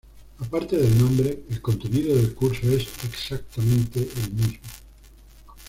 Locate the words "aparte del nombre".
0.39-1.43